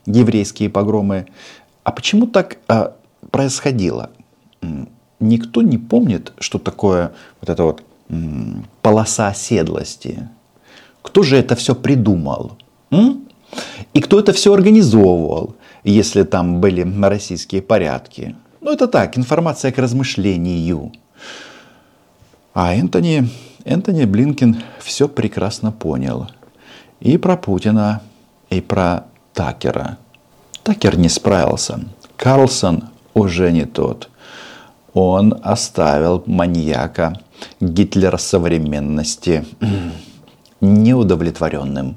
еврейские 0.06 0.68
погромы. 0.68 1.26
А 1.84 1.92
почему 1.92 2.26
так 2.26 2.58
а, 2.68 2.94
происходило? 3.30 4.10
Никто 5.20 5.62
не 5.62 5.78
помнит, 5.78 6.32
что 6.38 6.58
такое 6.58 7.12
вот 7.40 7.50
эта 7.50 7.64
вот 7.64 7.82
полоса 8.82 9.28
оседлости. 9.28 10.28
Кто 11.00 11.22
же 11.22 11.36
это 11.36 11.56
все 11.56 11.74
придумал? 11.74 12.58
И 13.94 14.00
кто 14.00 14.20
это 14.20 14.32
все 14.32 14.52
организовывал, 14.52 15.56
если 15.84 16.22
там 16.22 16.60
были 16.60 16.86
российские 17.02 17.62
порядки? 17.62 18.36
Ну, 18.60 18.72
это 18.72 18.86
так, 18.86 19.18
информация 19.18 19.72
к 19.72 19.78
размышлению. 19.78 20.92
А 22.54 22.74
Энтони, 22.74 23.28
Энтони 23.64 24.04
Блинкин 24.04 24.62
все 24.78 25.08
прекрасно 25.08 25.72
понял. 25.72 26.28
И 27.00 27.16
про 27.16 27.36
Путина, 27.36 28.02
и 28.50 28.60
про 28.60 29.06
Такера. 29.34 29.98
Такер 30.62 30.98
не 30.98 31.08
справился. 31.08 31.80
Карлсон 32.16 32.84
уже 33.14 33.50
не 33.50 33.64
тот. 33.64 34.08
Он 34.94 35.38
оставил 35.42 36.22
маньяка 36.26 37.18
Гитлера 37.60 38.18
современности 38.18 39.44
неудовлетворенным. 40.60 41.96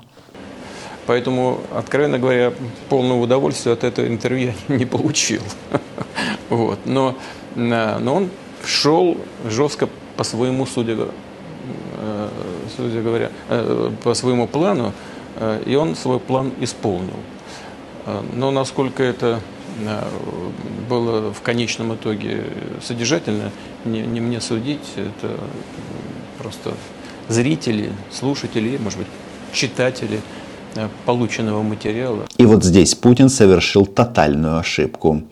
Поэтому, 1.06 1.60
откровенно 1.76 2.18
говоря, 2.18 2.54
полного 2.90 3.22
удовольствия 3.22 3.74
от 3.74 3.84
этого 3.84 4.08
интервью 4.08 4.54
не 4.68 4.86
получил. 4.86 5.42
Вот. 6.48 6.80
Но, 6.86 7.16
но 7.56 8.14
он 8.14 8.30
шел 8.64 9.18
жестко 9.50 9.90
по 10.16 10.24
своему, 10.24 10.68
судя, 10.68 10.96
э, 11.98 12.30
судя 12.78 13.02
говоря, 13.02 13.32
э, 13.50 13.92
по 14.04 14.14
своему 14.14 14.48
плану, 14.48 14.90
э, 14.90 15.15
и 15.66 15.76
он 15.76 15.96
свой 15.96 16.20
план 16.20 16.54
исполнил. 16.62 17.20
Но 18.34 18.52
насколько 18.52 19.04
это 19.04 19.40
было 20.90 21.34
в 21.34 21.42
конечном 21.42 21.96
итоге 21.96 22.46
содержательно, 22.82 23.52
не, 23.84 24.02
не 24.02 24.22
мне 24.22 24.40
судить, 24.40 24.94
это 24.96 25.38
просто 26.38 26.74
зрители, 27.28 27.92
слушатели, 28.12 28.78
может 28.78 29.00
быть, 29.00 29.08
читатели 29.52 30.22
полученного 31.06 31.62
материала. 31.64 32.26
И 32.38 32.46
вот 32.46 32.64
здесь 32.64 32.96
Путин 32.96 33.30
совершил 33.30 33.86
тотальную 33.86 34.60
ошибку, 34.60 35.24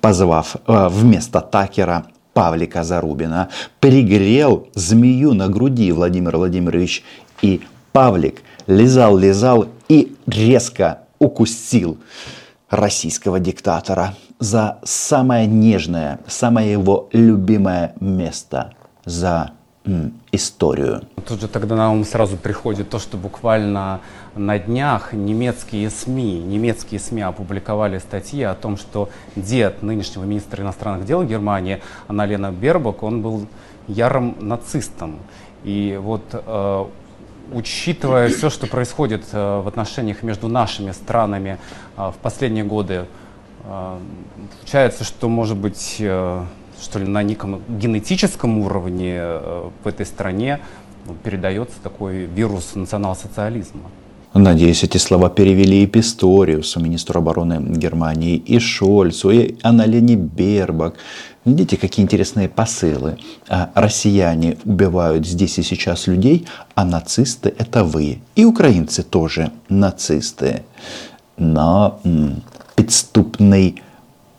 позвав 0.00 0.56
вместо 0.66 1.40
Такера 1.40 2.06
Павлика 2.32 2.82
Зарубина, 2.82 3.50
пригрел 3.78 4.68
змею 4.74 5.34
на 5.34 5.48
груди 5.48 5.92
Владимир 5.92 6.36
Владимирович, 6.36 7.04
и 7.42 7.60
Павлик 7.92 8.42
лизал, 8.66 9.16
лизал 9.18 9.68
и 9.88 10.16
резко 10.26 11.00
укусил 11.18 11.98
российского 12.70 13.38
диктатора 13.38 14.14
за 14.38 14.78
самое 14.82 15.46
нежное, 15.46 16.18
самое 16.26 16.72
его 16.72 17.08
любимое 17.12 17.94
место, 18.00 18.72
за 19.04 19.52
историю. 20.30 21.02
Тут 21.26 21.40
же 21.40 21.48
тогда 21.48 21.74
на 21.74 21.92
ум 21.92 22.04
сразу 22.04 22.36
приходит 22.36 22.88
то, 22.88 22.98
что 22.98 23.16
буквально 23.16 24.00
на 24.36 24.58
днях 24.58 25.12
немецкие 25.12 25.90
СМИ, 25.90 26.38
немецкие 26.38 27.00
СМИ 27.00 27.22
опубликовали 27.22 27.98
статьи 27.98 28.42
о 28.42 28.54
том, 28.54 28.76
что 28.76 29.10
дед 29.34 29.82
нынешнего 29.82 30.24
министра 30.24 30.62
иностранных 30.62 31.04
дел 31.04 31.24
Германии 31.24 31.82
Аналена 32.06 32.52
Бербок, 32.52 33.02
он 33.02 33.22
был 33.22 33.46
ярым 33.88 34.36
нацистом. 34.40 35.18
И 35.64 35.98
вот 36.00 36.22
э, 36.32 36.84
учитывая 37.52 38.28
все, 38.28 38.50
что 38.50 38.66
происходит 38.66 39.24
э, 39.32 39.60
в 39.60 39.68
отношениях 39.68 40.22
между 40.22 40.48
нашими 40.48 40.92
странами 40.92 41.58
э, 41.96 42.10
в 42.10 42.14
последние 42.22 42.64
годы, 42.64 43.06
э, 43.64 43.98
получается, 44.60 45.04
что, 45.04 45.28
может 45.28 45.56
быть, 45.56 45.96
что 45.96 46.98
ли, 46.98 47.06
на 47.06 47.22
неком 47.22 47.62
генетическом 47.68 48.58
уровне 48.58 49.20
в 49.84 49.86
этой 49.86 50.06
стране 50.06 50.60
ну, 51.06 51.14
передается 51.14 51.76
такой 51.82 52.24
вирус 52.24 52.74
национал-социализма. 52.74 53.82
Надеюсь, 54.34 54.82
эти 54.82 54.96
слова 54.96 55.28
перевели 55.28 55.82
и 55.82 55.86
Писториусу, 55.86 56.80
министру 56.80 57.18
обороны 57.18 57.60
Германии, 57.76 58.36
и 58.36 58.58
Шольцу, 58.58 59.30
и 59.30 59.56
Анналене 59.62 60.16
Бербак. 60.16 60.94
Видите, 61.44 61.76
какие 61.76 62.02
интересные 62.02 62.48
посылы. 62.48 63.18
А 63.48 63.70
россияне 63.74 64.56
убивают 64.64 65.26
здесь 65.26 65.58
и 65.58 65.62
сейчас 65.62 66.06
людей, 66.06 66.46
а 66.74 66.84
нацисты– 66.84 67.54
это 67.58 67.84
вы. 67.84 68.20
И 68.34 68.44
украинцы 68.44 69.02
тоже 69.02 69.52
нацисты. 69.68 70.62
Но 71.36 72.00
подступный 72.74 73.82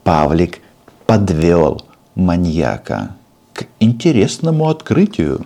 Павлик 0.04 0.60
подвел– 1.06 1.82
маньяка 2.16 3.16
к 3.54 3.66
интересному 3.80 4.70
открытию. 4.70 5.46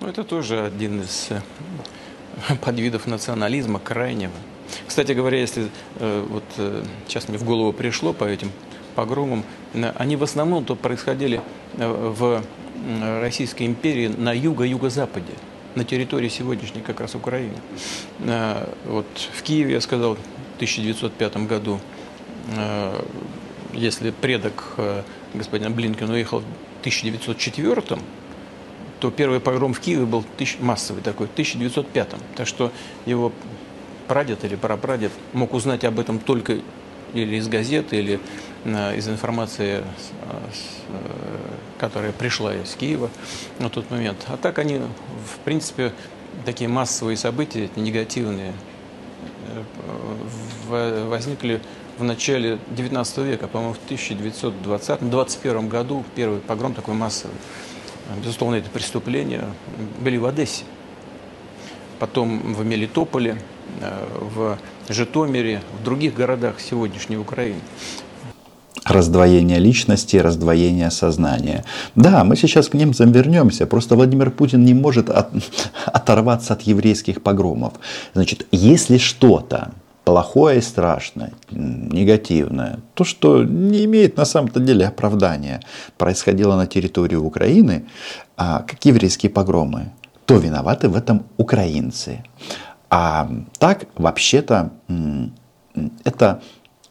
Ну, 0.00 0.08
это 0.08 0.24
тоже 0.24 0.64
один 0.64 1.02
из 1.02 1.28
э, 1.30 1.40
подвидов 2.60 3.06
национализма 3.06 3.78
крайнего. 3.78 4.32
Кстати 4.86 5.12
говоря, 5.12 5.38
если 5.38 5.68
э, 5.96 6.26
вот 6.28 6.44
э, 6.58 6.84
сейчас 7.06 7.28
мне 7.28 7.38
в 7.38 7.44
голову 7.44 7.72
пришло 7.72 8.12
по 8.12 8.24
этим 8.24 8.50
погромам, 8.94 9.44
они 9.96 10.16
в 10.16 10.24
основном 10.24 10.64
то 10.64 10.74
происходили 10.74 11.40
в 11.76 12.42
Российской 13.20 13.64
империи 13.64 14.08
на 14.08 14.32
юго-юго-западе, 14.32 15.32
на 15.76 15.84
территории 15.84 16.28
сегодняшней 16.28 16.80
как 16.80 17.00
раз 17.00 17.14
Украины. 17.14 17.54
Вот 18.86 19.06
в 19.32 19.42
Киеве, 19.42 19.74
я 19.74 19.80
сказал, 19.80 20.16
в 20.16 20.56
1905 20.56 21.36
году, 21.46 21.78
если 23.72 24.10
предок 24.10 24.74
господин 25.32 25.74
Блинкен 25.74 26.10
уехал 26.10 26.40
в 26.40 26.80
1904 26.80 28.00
то 29.00 29.10
первый 29.10 29.40
погром 29.40 29.72
в 29.72 29.80
Киеве 29.80 30.04
был 30.04 30.24
тысяч, 30.36 30.58
массовый 30.60 31.02
такой, 31.02 31.26
в 31.26 31.32
1905 31.32 32.08
Так 32.36 32.46
что 32.46 32.72
его 33.06 33.32
прадед 34.06 34.44
или 34.44 34.56
прапрадед 34.56 35.12
мог 35.32 35.54
узнать 35.54 35.84
об 35.84 35.98
этом 35.98 36.18
только 36.18 36.58
или 37.14 37.36
из 37.36 37.48
газеты, 37.48 37.96
или 37.96 38.20
э, 38.64 38.96
из 38.96 39.08
информации, 39.08 39.82
э, 39.82 40.40
которая 41.78 42.12
пришла 42.12 42.54
из 42.54 42.74
Киева 42.74 43.10
на 43.58 43.70
тот 43.70 43.90
момент. 43.90 44.24
А 44.28 44.36
так 44.36 44.58
они, 44.58 44.78
в 44.78 45.38
принципе, 45.44 45.92
такие 46.44 46.68
массовые 46.68 47.16
события, 47.16 47.70
негативные, 47.76 48.52
возникли 50.68 51.60
в 51.98 52.04
начале 52.04 52.58
19 52.70 53.18
века, 53.18 53.48
по-моему, 53.48 53.74
в 53.74 53.90
1920-21 53.90 55.68
году 55.68 56.04
первый 56.14 56.40
погром 56.40 56.74
такой 56.74 56.94
массовый. 56.94 57.34
Безусловно, 58.22 58.56
это 58.56 58.70
преступления 58.70 59.44
были 60.00 60.16
в 60.16 60.26
Одессе, 60.26 60.64
потом 61.98 62.54
в 62.54 62.64
Мелитополе, 62.64 63.40
э, 63.80 64.06
в 64.34 64.58
Житомире, 64.88 65.60
в 65.80 65.84
других 65.84 66.14
городах 66.14 66.60
сегодняшней 66.60 67.18
Украины 67.18 67.60
раздвоение 68.88 69.58
личности, 69.58 70.16
раздвоение 70.16 70.90
сознания. 70.90 71.64
Да, 71.94 72.24
мы 72.24 72.36
сейчас 72.36 72.68
к 72.68 72.74
немцам 72.74 73.12
вернемся, 73.12 73.66
просто 73.66 73.96
Владимир 73.96 74.30
Путин 74.30 74.64
не 74.64 74.74
может 74.74 75.10
от, 75.10 75.28
оторваться 75.86 76.54
от 76.54 76.62
еврейских 76.62 77.22
погромов. 77.22 77.74
Значит, 78.14 78.46
если 78.50 78.98
что-то 78.98 79.72
плохое 80.08 80.58
и 80.58 80.62
страшное, 80.62 81.32
негативное, 81.50 82.80
то, 82.94 83.04
что 83.04 83.44
не 83.44 83.84
имеет 83.84 84.16
на 84.16 84.24
самом-то 84.24 84.58
деле 84.58 84.86
оправдания, 84.86 85.60
происходило 85.98 86.56
на 86.56 86.66
территории 86.66 87.16
Украины, 87.16 87.84
а 88.34 88.60
как 88.60 88.82
еврейские 88.86 89.28
погромы, 89.28 89.92
то 90.24 90.36
виноваты 90.36 90.88
в 90.88 90.96
этом 90.96 91.26
украинцы. 91.36 92.24
А 92.88 93.28
так, 93.58 93.84
вообще-то, 93.96 94.70
это 96.04 96.40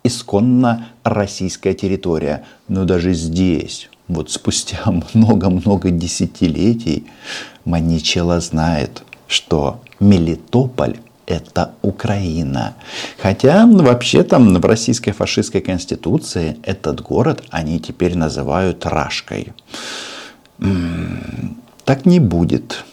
исконно 0.03 0.89
российская 1.03 1.73
территория. 1.73 2.43
Но 2.67 2.85
даже 2.85 3.13
здесь, 3.13 3.89
вот 4.07 4.29
спустя 4.29 4.77
много-много 5.13 5.89
десятилетий, 5.89 7.07
Маничела 7.65 8.39
знает, 8.41 9.01
что 9.27 9.81
Мелитополь 9.99 10.97
это 11.27 11.73
Украина. 11.81 12.75
Хотя 13.21 13.67
вообще 13.67 14.23
там 14.23 14.55
в 14.55 14.65
российской 14.65 15.11
фашистской 15.11 15.61
конституции 15.61 16.57
этот 16.63 17.01
город 17.01 17.43
они 17.51 17.79
теперь 17.79 18.17
называют 18.17 18.85
Рашкой. 18.85 19.53
Так 21.85 22.05
не 22.05 22.19
будет. 22.19 22.83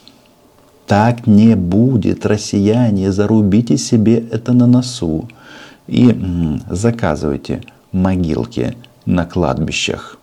Так 0.86 1.26
не 1.26 1.56
будет, 1.56 2.26
россияне, 2.26 3.10
зарубите 3.10 3.78
себе 3.78 4.18
это 4.18 4.52
на 4.52 4.66
носу. 4.66 5.28
И 5.86 6.14
заказывайте 6.68 7.62
могилки 7.92 8.76
на 9.06 9.24
кладбищах. 9.24 10.18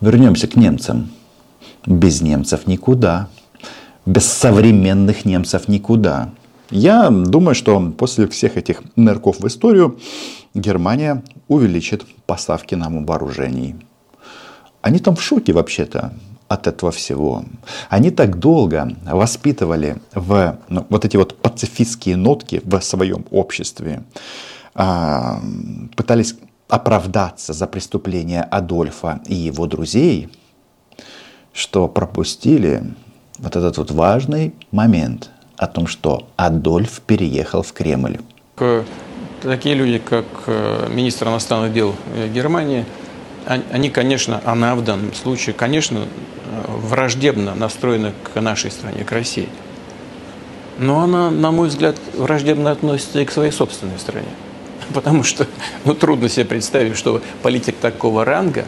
Вернемся 0.00 0.46
к 0.46 0.56
немцам. 0.56 1.10
Без 1.86 2.20
немцев 2.20 2.66
никуда. 2.66 3.28
Без 4.06 4.26
современных 4.26 5.24
немцев 5.24 5.68
никуда. 5.68 6.30
Я 6.72 7.10
думаю, 7.10 7.54
что 7.54 7.92
после 7.98 8.26
всех 8.28 8.56
этих 8.56 8.82
нырков 8.96 9.40
в 9.40 9.46
историю 9.46 10.00
Германия 10.54 11.22
увеличит 11.46 12.06
поставки 12.24 12.74
нам 12.74 13.04
вооружений. 13.04 13.76
Они 14.80 14.98
там 14.98 15.14
в 15.14 15.22
шоке 15.22 15.52
вообще-то 15.52 16.14
от 16.48 16.66
этого 16.66 16.90
всего. 16.90 17.44
Они 17.90 18.10
так 18.10 18.38
долго 18.38 18.96
воспитывали 19.04 19.98
в, 20.14 20.58
ну, 20.70 20.86
вот 20.88 21.04
эти 21.04 21.18
вот 21.18 21.36
пацифистские 21.36 22.16
нотки 22.16 22.62
в 22.64 22.80
своем 22.80 23.26
обществе, 23.30 24.04
а, 24.74 25.42
пытались 25.94 26.36
оправдаться 26.68 27.52
за 27.52 27.66
преступления 27.66 28.42
Адольфа 28.42 29.20
и 29.26 29.34
его 29.34 29.66
друзей, 29.66 30.30
что 31.52 31.86
пропустили 31.86 32.82
вот 33.38 33.56
этот 33.56 33.76
вот 33.76 33.90
важный 33.90 34.54
момент 34.70 35.30
о 35.62 35.68
том, 35.68 35.86
что 35.86 36.28
Адольф 36.36 37.00
переехал 37.06 37.62
в 37.62 37.72
Кремль. 37.72 38.18
Такие 39.42 39.74
люди, 39.74 39.98
как 39.98 40.24
э, 40.46 40.88
министр 40.90 41.28
иностранных 41.28 41.72
дел 41.72 41.94
э, 42.14 42.28
Германии, 42.28 42.84
они, 43.46 43.90
конечно, 43.90 44.40
она 44.44 44.76
в 44.76 44.84
данном 44.84 45.12
случае, 45.14 45.52
конечно, 45.52 46.06
враждебно 46.68 47.56
настроена 47.56 48.12
к 48.22 48.40
нашей 48.40 48.70
стране, 48.70 49.04
к 49.04 49.10
России. 49.10 49.48
Но 50.78 51.00
она, 51.00 51.30
на 51.30 51.50
мой 51.50 51.68
взгляд, 51.68 51.96
враждебно 52.14 52.70
относится 52.70 53.20
и 53.20 53.24
к 53.24 53.32
своей 53.32 53.50
собственной 53.50 53.98
стране. 53.98 54.28
Потому 54.94 55.24
что 55.24 55.48
ну, 55.84 55.94
трудно 55.94 56.28
себе 56.28 56.44
представить, 56.44 56.96
что 56.96 57.20
политик 57.42 57.76
такого 57.80 58.24
ранга 58.24 58.64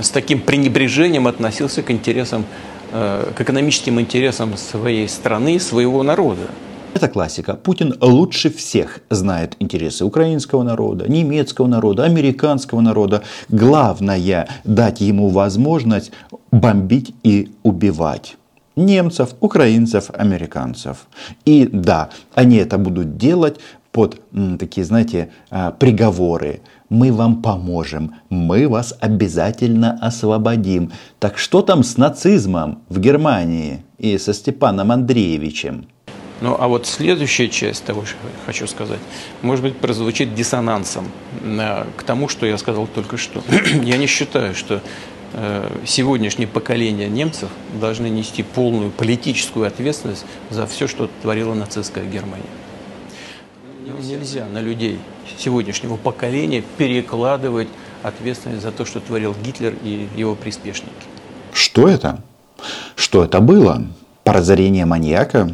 с 0.00 0.08
таким 0.08 0.40
пренебрежением 0.40 1.26
относился 1.26 1.82
к 1.82 1.90
интересам, 1.90 2.42
э, 2.42 2.71
к 2.92 3.40
экономическим 3.40 4.00
интересам 4.00 4.56
своей 4.56 5.08
страны, 5.08 5.58
своего 5.58 6.02
народа. 6.02 6.48
Это 6.94 7.08
классика. 7.08 7.54
Путин 7.54 7.94
лучше 8.00 8.50
всех 8.50 9.00
знает 9.08 9.56
интересы 9.60 10.04
украинского 10.04 10.62
народа, 10.62 11.08
немецкого 11.08 11.66
народа, 11.66 12.04
американского 12.04 12.80
народа. 12.80 13.22
Главное– 13.48 14.48
дать 14.64 15.00
ему 15.00 15.28
возможность 15.28 16.12
бомбить 16.50 17.14
и 17.22 17.50
убивать 17.62 18.36
немцев, 18.76 19.34
украинцев, 19.40 20.10
американцев. 20.12 21.06
И 21.44 21.68
да, 21.72 22.10
они 22.34 22.56
это 22.56 22.78
будут 22.78 23.16
делать 23.16 23.58
под 23.90 24.20
такие, 24.58 24.84
знаете, 24.84 25.30
а, 25.50 25.70
приговоры. 25.70 26.60
Мы 26.92 27.10
вам 27.10 27.40
поможем, 27.40 28.16
мы 28.28 28.68
вас 28.68 28.94
обязательно 29.00 29.98
освободим. 30.02 30.92
Так 31.20 31.38
что 31.38 31.62
там 31.62 31.84
с 31.84 31.96
нацизмом 31.96 32.82
в 32.90 33.00
Германии 33.00 33.82
и 33.96 34.18
со 34.18 34.34
Степаном 34.34 34.92
Андреевичем? 34.92 35.86
Ну 36.42 36.54
а 36.60 36.68
вот 36.68 36.86
следующая 36.86 37.48
часть 37.48 37.84
того, 37.86 38.04
что 38.04 38.18
хочу 38.44 38.66
сказать, 38.66 38.98
может 39.40 39.64
быть, 39.64 39.78
прозвучит 39.78 40.34
диссонансом 40.34 41.06
э, 41.42 41.86
к 41.96 42.02
тому, 42.02 42.28
что 42.28 42.44
я 42.44 42.58
сказал 42.58 42.86
только 42.86 43.16
что. 43.16 43.42
я 43.82 43.96
не 43.96 44.06
считаю, 44.06 44.54
что 44.54 44.82
э, 45.32 45.70
сегодняшнее 45.86 46.46
поколение 46.46 47.08
немцев 47.08 47.48
должны 47.80 48.10
нести 48.10 48.42
полную 48.42 48.90
политическую 48.90 49.66
ответственность 49.66 50.26
за 50.50 50.66
все, 50.66 50.86
что 50.88 51.08
творила 51.22 51.54
нацистская 51.54 52.04
Германия. 52.04 52.44
Нельзя 54.00 54.46
на 54.46 54.60
людей 54.60 54.98
сегодняшнего 55.38 55.96
поколения 55.96 56.62
перекладывать 56.78 57.68
ответственность 58.02 58.62
за 58.62 58.72
то, 58.72 58.84
что 58.84 59.00
творил 59.00 59.34
Гитлер 59.44 59.74
и 59.82 60.08
его 60.16 60.34
приспешники. 60.34 60.92
Что 61.52 61.88
это? 61.88 62.20
Что 62.94 63.24
это 63.24 63.40
было? 63.40 63.84
Прозрение 64.24 64.86
маньяка? 64.86 65.50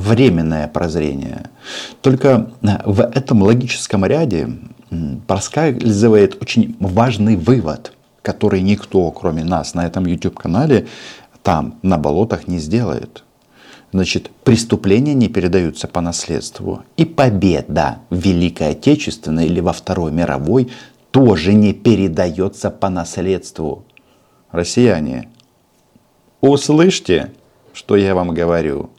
временное 0.00 0.68
прозрение. 0.68 1.50
Только 2.00 2.50
э, 2.62 2.66
в 2.84 3.00
этом 3.02 3.42
логическом 3.42 4.04
ряде 4.04 4.48
проскальзывает 5.26 6.40
очень 6.42 6.76
важный 6.80 7.36
вывод, 7.36 7.92
который 8.22 8.60
никто, 8.60 9.10
кроме 9.12 9.44
нас, 9.44 9.74
на 9.74 9.86
этом 9.86 10.06
YouTube-канале, 10.06 10.88
там, 11.42 11.78
на 11.82 11.96
болотах 11.96 12.48
не 12.48 12.58
сделает. 12.58 13.22
Значит, 13.92 14.30
преступления 14.44 15.14
не 15.14 15.28
передаются 15.28 15.88
по 15.88 16.00
наследству. 16.00 16.84
И 16.96 17.04
победа 17.04 17.98
в 18.08 18.16
Великой 18.16 18.70
Отечественной 18.70 19.46
или 19.46 19.60
во 19.60 19.72
Второй 19.72 20.12
мировой 20.12 20.70
тоже 21.10 21.52
не 21.52 21.72
передается 21.72 22.70
по 22.70 22.88
наследству. 22.88 23.84
Россияне, 24.52 25.28
услышьте, 26.40 27.32
что 27.72 27.96
я 27.96 28.14
вам 28.14 28.32
говорю 28.32 28.90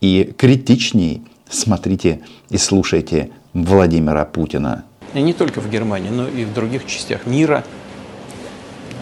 и 0.00 0.34
критичней 0.36 1.22
смотрите 1.52 2.22
и 2.48 2.56
слушайте 2.56 3.30
Владимира 3.52 4.24
Путина. 4.24 4.84
И 5.14 5.20
не 5.20 5.32
только 5.32 5.60
в 5.60 5.70
Германии, 5.70 6.10
но 6.10 6.26
и 6.26 6.44
в 6.44 6.54
других 6.54 6.86
частях 6.86 7.26
мира, 7.26 7.64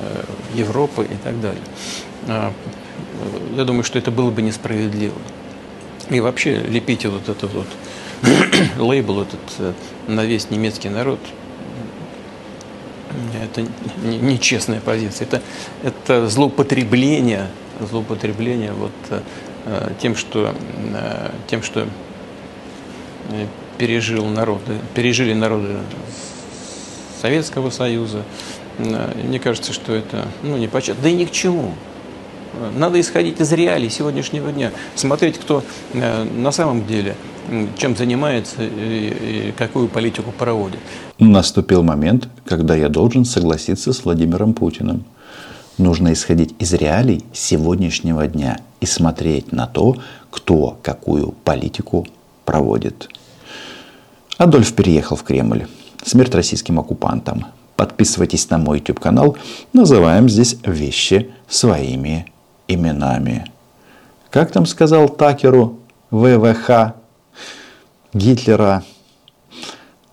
э, 0.03 0.25
Европы 0.55 1.05
и 1.05 1.17
так 1.23 1.41
далее. 1.41 1.63
Я 3.57 3.65
думаю, 3.65 3.85
что 3.85 3.99
это 3.99 4.11
было 4.11 4.31
бы 4.31 4.43
несправедливо. 4.43 5.15
И 6.09 6.21
вообще 6.21 6.59
лепите 6.59 7.09
вот 7.09 7.29
этот 7.29 7.53
вот 7.53 7.67
лейбл 8.79 9.23
этот 9.23 9.41
э, 9.59 9.73
на 10.09 10.25
весь 10.25 10.51
немецкий 10.51 10.89
народ, 10.89 11.21
это 13.43 13.67
нечестная 14.03 14.81
позиция. 14.81 15.27
Это, 15.27 15.43
это 15.83 16.29
злоупотребление, 16.29 17.49
злоупотребление 17.81 18.73
вот 18.73 18.93
э, 19.11 19.21
Э, 19.67 19.91
тем, 20.01 20.17
что, 20.17 20.55
тем, 21.49 21.63
что 21.63 21.87
пережил 23.79 24.27
народы, 24.27 24.79
пережили 24.95 25.35
народы 25.35 25.77
Советского 27.21 27.71
Союза. 27.71 28.25
Мне 28.79 29.39
кажется, 29.39 29.73
что 29.73 29.95
это 29.95 30.29
ну, 30.43 30.57
не 30.57 30.69
почет. 30.69 30.97
Да 31.03 31.09
и 31.09 31.13
ни 31.13 31.27
к 31.27 31.31
чему. 31.31 31.75
Надо 32.77 33.01
исходить 33.01 33.41
из 33.41 33.53
реалий 33.53 33.91
сегодняшнего 33.91 34.51
дня, 34.53 34.73
смотреть, 34.95 35.39
кто 35.39 35.63
на 35.93 36.51
самом 36.53 36.87
деле 36.87 37.17
чем 37.79 37.97
занимается 37.97 38.57
и 38.61 39.53
какую 39.57 39.89
политику 39.89 40.33
проводит. 40.37 40.79
Наступил 41.19 41.83
момент, 41.83 42.29
когда 42.45 42.77
я 42.77 42.89
должен 42.89 43.25
согласиться 43.25 43.93
с 43.93 44.05
Владимиром 44.05 44.55
Путиным. 44.55 45.05
Нужно 45.79 46.13
исходить 46.13 46.55
из 46.59 46.73
реалий 46.75 47.25
сегодняшнего 47.33 48.27
дня 48.27 48.61
и 48.81 48.87
смотреть 48.87 49.51
на 49.51 49.67
то, 49.67 49.97
кто 50.31 50.79
какую 50.83 51.33
политику 51.33 52.07
проводит. 52.45 53.09
Адольф 54.37 54.73
переехал 54.75 55.17
в 55.17 55.23
Кремль. 55.23 55.67
Смерть 56.05 56.35
российским 56.35 56.79
оккупантам. 56.79 57.47
Подписывайтесь 57.77 58.49
на 58.51 58.59
мой 58.59 58.79
YouTube 58.79 59.01
канал. 59.01 59.37
Называем 59.73 60.29
здесь 60.29 60.57
вещи 60.65 61.31
своими 61.49 62.27
именами. 62.75 63.45
Как 64.31 64.53
там 64.53 64.67
сказал 64.67 65.09
Такеру 65.09 65.81
ВВХ 66.11 66.95
Гитлера? 68.13 68.85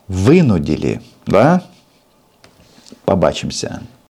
Вынудили, 0.07 1.01
да? 1.25 1.63
Побачимся. 3.05 3.81